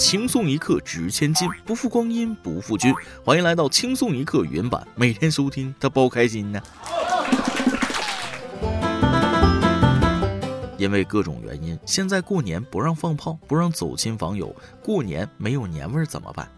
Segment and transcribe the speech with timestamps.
[0.00, 2.90] 轻松一刻值千金，不负光阴不负君。
[3.22, 6.58] 欢迎来到轻松一刻原版，每天收听，他包开心呢。
[10.78, 16.50] 因为各种原因，现在过年不让放炮，不让走亲访友，过年没有年味儿怎么办？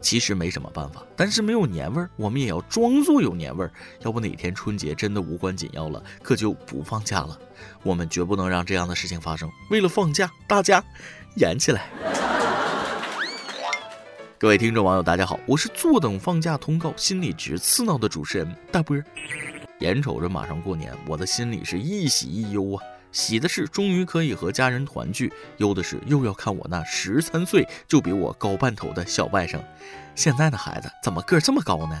[0.00, 3.70] 其实没什么办法，但是没有年味儿，我们也要装作有年味儿。
[4.00, 7.38] 要不哪天春节真的无关紧要了，可就不放假了。
[7.84, 9.48] 我们绝不能让这样的事情发生。
[9.70, 10.82] 为了放假，大家
[11.36, 11.88] 演起来。
[14.40, 18.96] 各位听众网友，大家好，我是坐等放假通告，心里直刺挠的主持人大波。
[19.80, 22.78] 眼瞅着马上过年，我的心里是一喜一忧啊。
[23.10, 29.58] 喜的是终于可以和家人团聚，忧的是又要看我那十三岁就比我高半头的小外甥。
[30.14, 32.00] 现在的孩子怎么个儿这么高呢？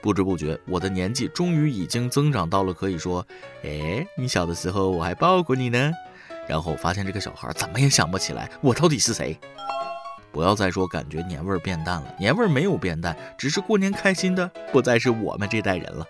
[0.00, 3.26] 不知不觉，我的年纪终于已经增长到了可以说，
[3.64, 5.90] 哎，你小的时候我还抱过你呢。
[6.48, 9.36] 然后发现这个小孩怎么也想不起来我到底是谁。
[10.32, 16.06] 不要再说感觉年味儿变淡了，年味儿没有变淡，只是过年开心的不再是我们这代人了。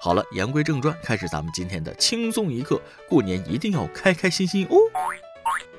[0.00, 2.80] 好了，言归正传，开始咱们今天的轻松一刻。
[3.08, 4.76] 过年一定要开开心心哦。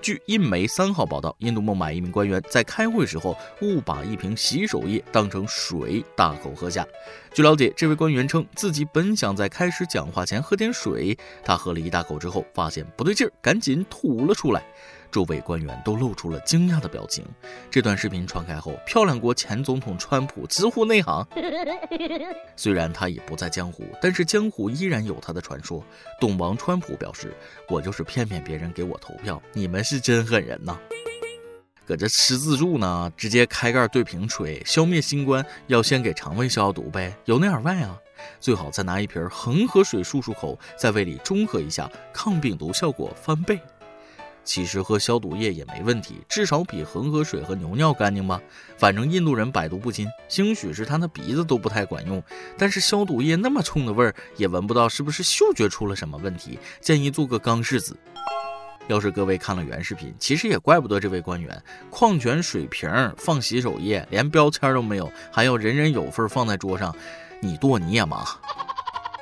[0.01, 6.85] 据印媒三号报道，印度孟买一名官员在开会时候误把一瓶洗手液当成水大口喝下。
[7.33, 14.63] 据了解，这位官员称自己本想在开始讲话前喝点水，他喝了一大口之后发现不对劲儿，赶紧吐了出来。
[15.11, 17.25] 周围官员都露出了惊讶的表情。
[17.69, 21.25] 这段视频传开后，漂亮国前总统川普直呼内行。
[22.55, 25.83] 虽然他已不在江湖，但是江湖依然有他的传说。
[26.19, 27.33] 懂王川普表示
[27.69, 30.77] ：“我就是骗骗别人给我投票，你们是真狠人呐！
[31.85, 37.97] 搁这吃自助呢，直接开盖对瓶吹，消灭新冠要先给肠胃消消毒呗，由内而外啊！
[38.39, 43.59] 最好再拿一瓶恒河水漱漱口，在胃里中和一下，抗病毒效果翻倍。”
[44.49, 48.41] 其实喝消毒液也没问题，至少比恒河水和牛尿干净吧。
[48.79, 52.19] 反正印度人百毒不侵，兴许是他那鼻子都不太管用。
[52.57, 56.57] 但是消毒液那么冲的味儿，也闻不到，是不是嗅觉出了什么问题？
[56.81, 57.95] 建议做个钢柿子。
[58.87, 66.95] 要是各位看了原视频，其实也怪不得这位官员，矿泉水瓶放洗手液，连标签都没有，还要人人有份放在桌上，
[67.39, 68.25] 你剁你也麻。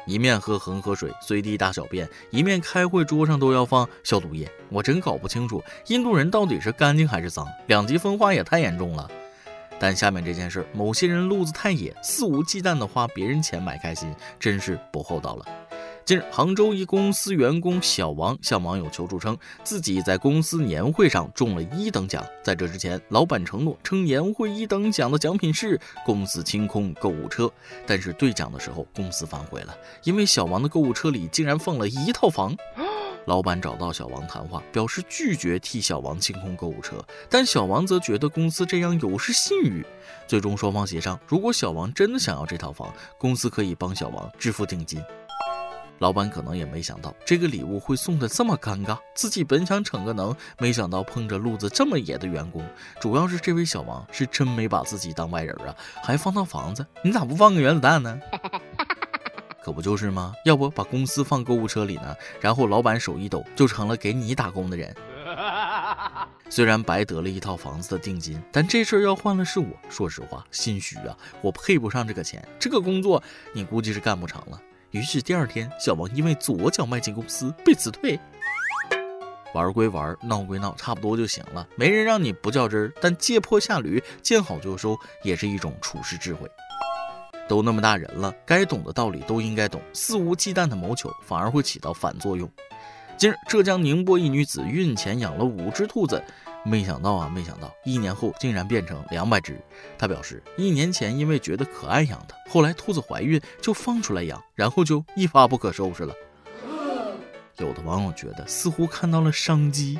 [0.07, 9.07] 一面喝恒河水随地大小便，一面开会桌上都要放消毒液，我真搞不清楚印度人到底是干净还是脏，两极分化也太严重了。
[9.77, 15.45] 但下面这件事，某些人路子太野，肆无忌惮的花别人钱买开心，真是不厚道了。
[16.07, 22.25] 近日，杭州一公司员工小王向网友求助，称自己在公司年会上中了一等奖。
[22.41, 27.51] 在这之前，老板承诺称年会一等奖的奖品是公司清空购物车，
[27.85, 32.55] 但是兑奖的时候公司反悔了，因为小王的购物车里竟然放了一套房。
[33.27, 39.85] 老板找到小王谈话，表示拒绝替小王清空购物车，但小王则觉得公司这样有失信誉。
[40.25, 45.03] 最终双方协商，如果小王真的想要这套房，公司可以帮小王支付定金。
[45.99, 52.63] 老板可能也没想到这个礼物会送的这么尴尬，自己本想逞个能，没想到碰着路子这么野的员工。
[52.99, 58.19] 主要是这位小王是真没把自己当外人啊，还放套房子，你咋不放个原子弹呢？
[59.63, 60.33] 可不就是吗？
[60.45, 62.15] 要不把公司放购物车里呢？
[62.39, 64.95] 然后老板手一抖，就成了给你打工的人。
[66.49, 73.21] 虽然白得了一套房子的定金，但这事儿要换了是我，说实话心虚啊，我配不上这个钱，这个工作
[73.51, 74.61] 你估计是干不成了。
[74.91, 78.17] 于是第二天，小王因为左脚迈进公司被辞退。
[79.53, 81.67] 玩归玩，闹归闹，差不多就行了。
[81.75, 86.49] 没人让你不较真儿，但借坡下驴，见好就收，也是一种处事智慧。
[87.49, 92.49] 都那么大人了，该懂的道理都应该懂，肆无忌惮的谋求反而会起到反作用。
[93.17, 96.23] 近日，浙江宁波一女子孕前养了五只兔子。
[96.67, 99.57] 没想到啊，没想到一年后竟然变成两百只。
[99.97, 106.13] 他表示，一年前因为觉得可爱养的，后来兔子怀孕就放出来养，然后就一发不可收拾了。
[107.59, 109.97] 有的网友觉得似乎看到了商机，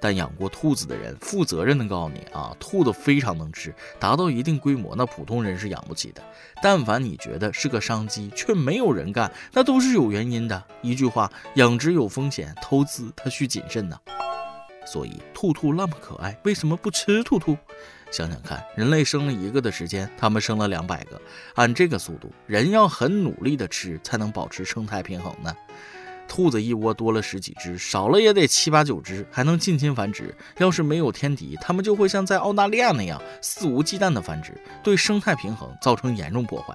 [0.00, 6.22] 但养过兔子的人负责任的告诉你啊，兔子非常能吃，达到一定规模，那普通人是养不起的。
[6.62, 10.62] 但凡你觉得是个商机，却没有人干，那都是有原因的。
[10.82, 13.96] 一句话，养殖有风险，投资它需谨慎呐。
[14.84, 17.56] 所以，兔兔那么可爱，为什么不吃兔兔？
[18.10, 21.20] 想想看，人类生了一个的时间，他们生了两百个。
[21.54, 25.54] 按这个速度，人要很努力的吃，才能保持生态平衡呢。
[26.28, 30.34] 兔子一窝多了十几只，少了也得七八九只，还能近亲繁殖。
[30.58, 34.52] 要是没有天敌，它们就会像在澳大利亚那样肆无忌惮的繁殖，
[34.82, 36.74] 对生态平衡造成严重破坏。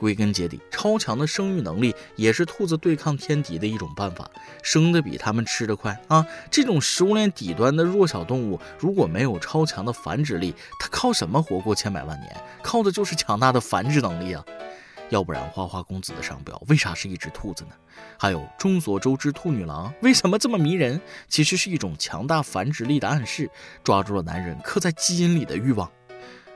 [0.00, 4.28] 归根结底，超强的生育能力也是兔子对抗天敌的一种办法，
[4.62, 6.26] 生的比它们吃得快啊！
[6.50, 12.34] 这种食物链底端的弱小动物，如果没有超强的繁殖力，它靠什么活过千百万年？
[12.62, 14.42] 靠的就是强大的繁殖能力啊！
[15.10, 17.70] 要不然，花花公子的商标为啥是一只兔子呢？
[18.16, 20.98] 还有众所周知，兔女郎为什么这么迷人？
[21.28, 23.50] 其实是一种强大繁殖力的暗示，
[23.84, 25.90] 抓住了男人刻在基因里的欲望。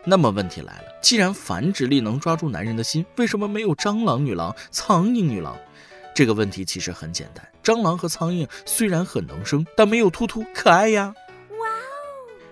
[0.04, 5.56] 那么问题来了，既然繁殖力能抓住男人的心，为什么没有蟑螂女郎、苍蝇女郎？
[6.14, 11.14] 这个问题其实很简单，蟑螂和苍蝇虽然很能生，但没有兔兔可爱呀。
[11.50, 11.80] 哇哦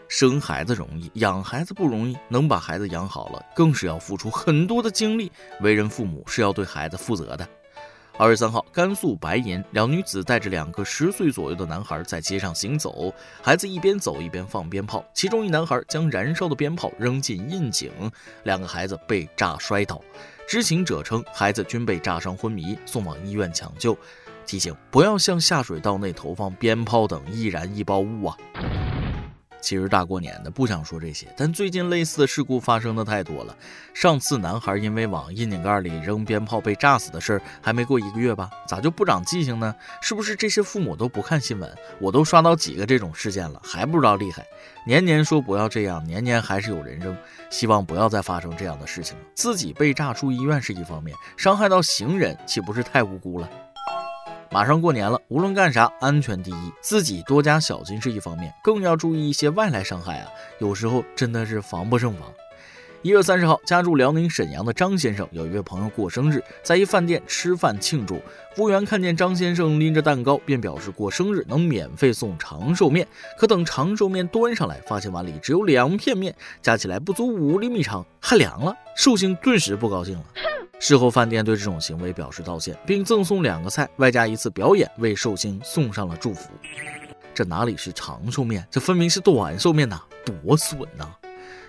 [0.09, 2.17] 生孩子容易，养孩子不容易。
[2.29, 5.31] 能把孩子养好了，更是要付出很多的精力。
[5.61, 7.49] 为人父母是要对孩子负责的。
[8.19, 13.13] 二月三号，甘肃白银两女子带着两个十岁左右的男孩在街上行走，
[13.43, 17.91] 孩子一边走一边放鞭炮，其中一男孩将燃烧的鞭炮扔进窨井，
[18.45, 20.01] 两个孩子被炸摔倒。
[20.47, 23.97] 知情者称，孩子均被炸伤昏迷，送往医院抢救。
[24.45, 28.37] 提醒：不要向下水道内投放鞭炮等易燃易爆物啊！
[29.63, 33.57] 其实大过年的不想说这些，但最近类似的事故发生的太多了。
[33.95, 38.51] 上次男孩因为往窨井盖里扔鞭炮被炸死的事儿还没过一个月吧？
[38.67, 39.75] 咋就不长记性呢？
[40.03, 41.73] 是不是这些父母都不看新闻？
[42.01, 44.45] 我都刷到几个这种事件了，还不知道厉害？
[44.85, 47.17] 年年说不要这样，年年还是有人扔。
[47.49, 49.25] 希望不要再发生这样的事情了。
[49.35, 53.49] 自己被炸出医院是一方面，伤害到行人岂不是太无辜了？
[54.53, 60.29] 马上过年了，无论干啥，安全第一，自己多加小心是一方面，更要注意一些外来伤害啊！
[60.59, 62.31] 有时候真的是防不胜防。
[63.03, 68.23] 一月三十号，家住辽宁沈阳的张先生有一位朋友过生日，在一饭店吃饭庆祝。
[68.55, 73.05] 服务员看见张先生拎着蛋糕，便表示过生日能免费送长寿面。
[73.37, 78.73] 可等长寿面端上来，发现碗里只有两片面，加起来不足五厘米长，还凉了。
[78.97, 80.25] 寿星顿时不高兴了。
[80.79, 86.51] 事后，饭店对这种行为表示道歉，并赠送两个菜，外加一次表演，为寿星送上了祝福。
[87.35, 91.09] 这哪里是长寿面，这分明是短寿面呐，多损呐！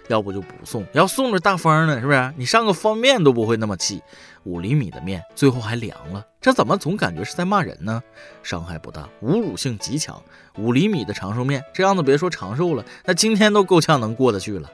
[0.07, 2.33] 要不就不送，要送着大方呢，是不是？
[2.37, 4.01] 你上个方便面都不会那么气，
[4.43, 8.01] 五厘米的面最后还凉了，这怎么总感觉是在骂人呢？
[8.41, 10.21] 伤害不大，侮辱性极强。
[10.57, 14.69] 五厘米的长寿面，这样子别说长寿了，那今天都够呛能过得去了。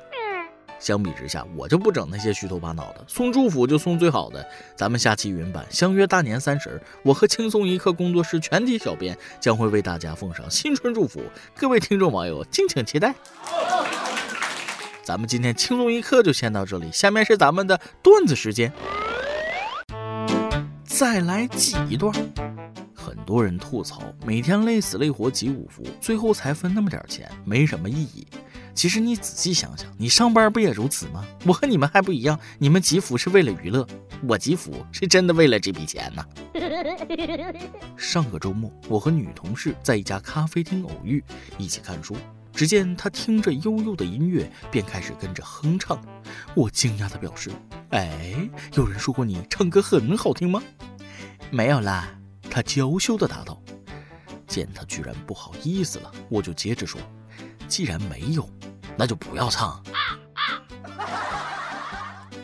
[0.80, 4.46] 相比之下，我就不整那些虚头巴脑的，送祝福就送最好的。
[4.78, 11.22] 咱们下期云版相约大年三十，我和轻松一刻工作室全体小编将会为大家奉上新春祝福，
[11.58, 13.14] 各位听众网友敬请期待。
[15.10, 18.72] 咱们今天轻松一刻就先到这里，下面是咱们的段子时间，
[20.84, 22.14] 再来挤一段。
[22.94, 28.28] 很多人吐槽，每天累死累活挤五福，最后才分那么点钱，没什么意义。
[28.76, 31.26] 其实你仔细想想，你上班不也如此吗？
[31.44, 33.88] 我和你们还不一样，你们集福是为了娱乐，
[34.28, 36.24] 我集福是真的为了这笔钱呢。
[37.98, 41.24] 上个周末，我和女同事在一家咖啡厅偶遇，
[41.58, 42.16] 一起看书。
[42.60, 45.98] 只见他听着悠悠的音乐，便开始跟着哼唱。
[46.54, 47.50] 我惊讶地表示
[47.92, 48.36] ：“哎，
[48.74, 50.62] 有人说过你唱歌很好听吗
[51.52, 52.20] ？”“没有啦。”
[52.52, 53.64] 他娇羞地答道。
[54.46, 57.00] 见他居然不好意思了，我就接着说
[57.70, 58.46] ：“既然没有。”
[58.98, 59.82] 那就不要唱。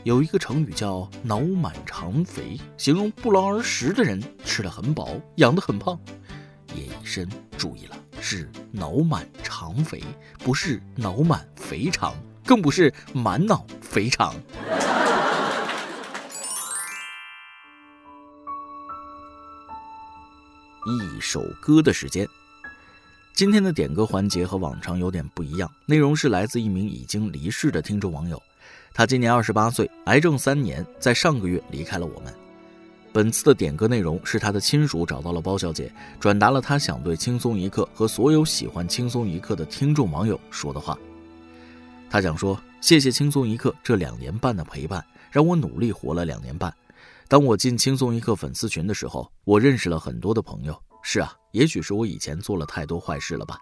[0.06, 6.00] 有一个成语叫“脑满肠肥”，形容不劳而食的人吃的很饱，养得很胖。
[6.74, 9.28] 叶医生注意了，是脑满
[9.58, 10.04] 肠肥，
[10.40, 12.14] 不是脑满肥肠，
[12.46, 14.36] 更不是满脑肥肠。
[20.86, 22.28] 一首歌的时间。
[23.34, 28.44] 今天的点歌环节和往常有点不一样，内容是来自一名已经离世的听众网友，
[28.94, 32.45] 他今年二十八岁，癌症三年，在上个月离开了我们。
[33.16, 41.00] 本次的点歌内容是他的亲属找到了包小姐，转达了他想对轻松一刻和所有喜欢轻松一刻的听众网友说的话。
[42.10, 46.76] 他想说：谢谢轻松一刻这两年半的陪伴，让我努力活了两年半。
[47.30, 50.78] 当我进轻松一刻粉丝群的时候，我认识了很多的朋友。
[51.02, 53.58] 是啊，也许是我以前做了太多坏事了吧。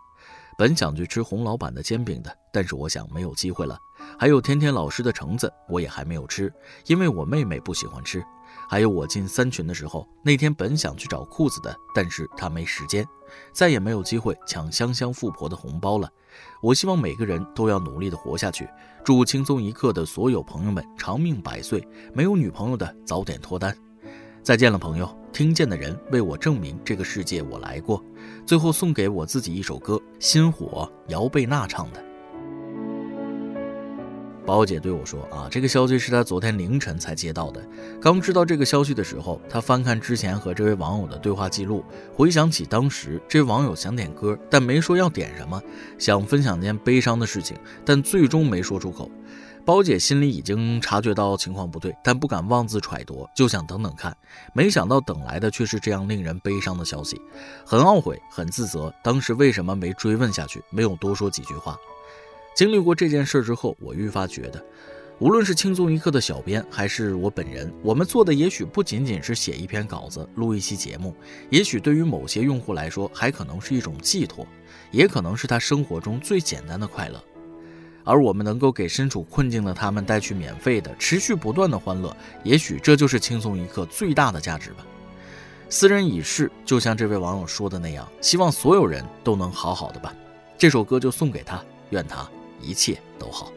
[0.57, 3.77] 本想去吃洪老板的煎饼的，但是我想没有机会了。
[4.17, 6.51] 还有天天老师的橙子，我也还没有吃，
[6.87, 8.23] 因为我妹妹不喜欢吃。
[8.67, 13.07] 还有我进三群的时候，那天本想去找裤子的，但是他没时间，
[13.51, 16.09] 再也没有机会抢香香富婆的红包了。
[16.61, 18.67] 我希望每个人都要努力的活下去。
[19.03, 23.75] 祝轻松一刻的所有朋友们长命百岁，没有女朋友的早点脱单。
[24.41, 25.17] 再见了，朋友。
[25.31, 28.03] 听见的人为我证明这个世界我来过。
[28.45, 32.12] 最后送给我自己一首歌，《心火》，姚贝娜唱的。
[34.45, 37.61] 包姐对我说：“啊，这个消息是她昨天凌晨才接到的。
[38.01, 41.83] 刚知道这个消息的时候，她翻看之前和这位网友的对话记录，
[42.13, 45.61] 回想起当时这位网友想点歌，但没说要点什么，
[45.97, 49.09] 想分享件悲伤的事情，但最终没说出口。
[49.65, 54.13] 包姐心里已经察觉到情况不对，但不敢妄自揣度，就想等等看。
[54.51, 57.21] 没想到等来的却是这样令人悲伤的消息，
[57.65, 61.77] 很懊悔，很自责，当时为什么没追问下去，没有多说几句话。”
[62.53, 64.63] 经历过这件事之后，我愈发觉得，
[65.19, 71.15] 无论是轻松一刻的小编，还是我本人，我们做的也许不仅仅是写一篇稿子、录一期节目，
[71.49, 74.45] 也许对于某些用户来说，还可能是一种寄托，
[74.91, 77.23] 也可能是他生活中最简单的快乐。
[78.03, 84.85] 而我们能够给身处困境的他们带去免费的、持续不断的欢乐，也许这就是轻松一刻最大的价值吧。
[85.69, 90.13] 斯人已逝，就像这位网友说的那样，希望所有人都能好好的吧。
[90.57, 92.29] 这首歌就送给他，愿他。
[92.63, 93.51] 一切都好。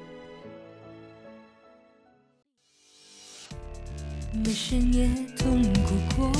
[4.32, 5.08] 没深夜
[5.38, 6.32] 痛苦过，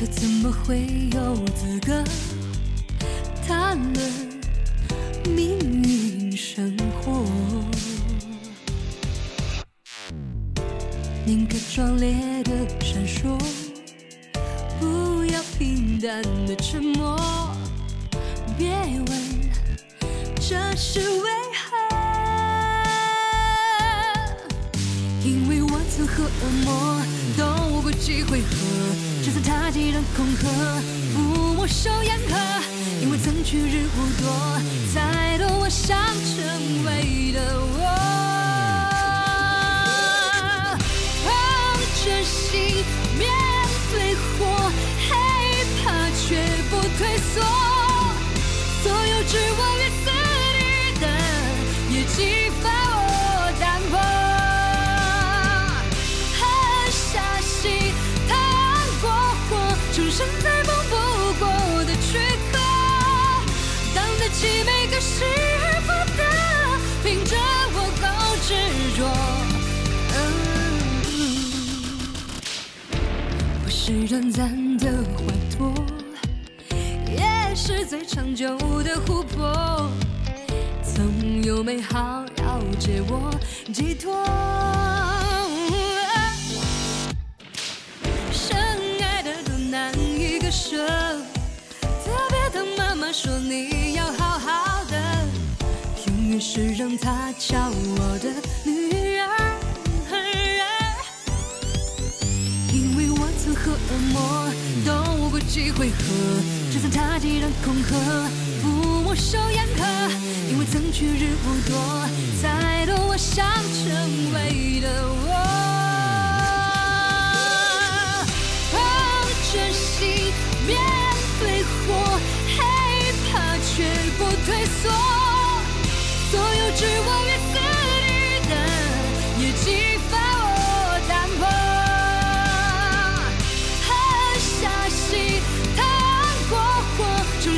[0.00, 2.04] 又怎么会有资格
[3.46, 4.12] 谈论
[5.34, 7.24] 命运生活？
[11.26, 12.14] 宁可壮烈
[12.44, 13.38] 的闪烁，
[14.78, 16.99] 不要平淡的沉默。
[20.92, 21.76] 是为何？
[25.22, 27.00] 因为我曾和恶魔
[27.38, 28.56] 斗过几回合，
[29.24, 30.48] 就算他既然恐吓，
[31.14, 32.34] 不握手言和。
[33.00, 34.58] 因为曾去日无多，
[34.92, 37.38] 才懂我想成为的
[37.78, 38.19] 我。
[73.90, 75.74] 是短暂的缓脱，
[77.08, 79.90] 也是最长久的湖泊。
[80.84, 83.34] 总有美好要借我
[83.74, 84.24] 寄托，
[88.30, 88.56] 深
[89.02, 90.86] 爱的多难以割舍，
[91.82, 94.96] 特别当妈妈说你要好好的，
[96.06, 98.39] 永远是让她叫我的
[103.90, 104.48] 恶魔
[104.86, 105.94] 斗过几回合，
[106.72, 107.96] 就算他既然恐吓。
[108.62, 109.82] 不我受严苛，
[110.50, 111.74] 因为曾去日不多，
[112.42, 115.19] 再多我想成为的。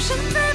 [0.03, 0.52] 身份。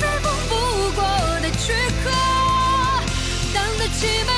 [0.00, 1.02] 再丰不过
[1.40, 2.10] 的躯壳，
[3.54, 4.37] 当得起？